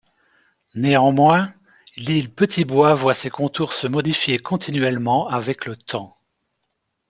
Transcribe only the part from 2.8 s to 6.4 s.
voit ses contours se modifier continuellement avec le temps.